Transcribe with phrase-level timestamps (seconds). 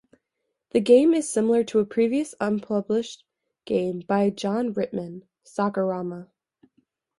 [0.71, 3.23] The game is similar to a previous unpublished
[3.65, 6.29] game by Jon Ritman, "Soccerama".